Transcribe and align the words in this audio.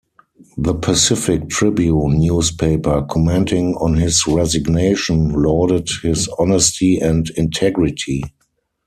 The 0.57 0.73
"Pacific 0.73 1.47
Tribune" 1.49 2.17
newspaper, 2.17 3.03
commenting 3.03 3.75
on 3.75 3.97
his 3.97 4.25
resignation, 4.25 5.29
lauded 5.29 5.89
his 6.01 6.27
honesty 6.39 6.97
and 6.97 7.29
integrity. 7.37 8.23